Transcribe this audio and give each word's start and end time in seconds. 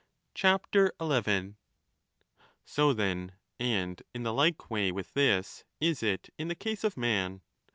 11 0.43 1.57
So, 2.65 2.91
then, 2.91 3.33
and 3.59 4.01
in 4.15 4.23
the 4.23 4.33
like 4.33 4.71
way 4.71 4.91
with 4.91 5.13
this, 5.13 5.63
is 5.79 6.01
it 6.01 6.31
in 6.39 6.47
the 6.47 6.55
case 6.55 6.83
of 6.83 6.97
man. 6.97 7.41